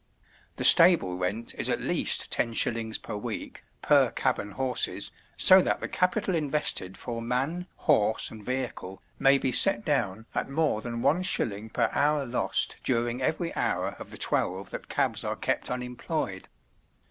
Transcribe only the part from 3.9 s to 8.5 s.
cab and horses, so that the capital invested for man, horse, and